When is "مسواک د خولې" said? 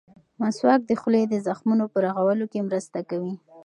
0.39-1.23